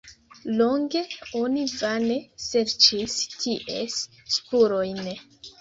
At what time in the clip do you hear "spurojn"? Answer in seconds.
4.39-5.07